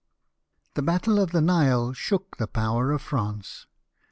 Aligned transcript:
The 0.73 0.81
battle 0.81 1.19
of 1.19 1.29
the 1.29 1.41
Nile 1.41 1.93
shook 1.93 2.37
the 2.37 2.47
power 2.47 2.91
of 2.91 3.03
France. 3.03 3.67